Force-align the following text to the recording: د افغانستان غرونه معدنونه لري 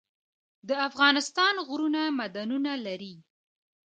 د 0.67 0.71
افغانستان 0.87 1.55
غرونه 1.67 2.01
معدنونه 2.17 2.71
لري 2.85 3.15